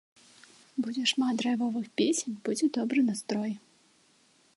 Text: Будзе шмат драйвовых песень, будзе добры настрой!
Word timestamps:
Будзе 0.85 1.03
шмат 1.11 1.33
драйвовых 1.41 1.85
песень, 2.01 2.39
будзе 2.47 2.65
добры 2.79 2.99
настрой! 3.11 3.51